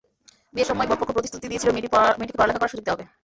[0.53, 3.05] বিয়ের সময় বরপক্ষ প্রতিশ্রুতি দিয়েছিল, মেয়েটিকে পড়ালেখা করার সুযোগ দেওয়া হবে।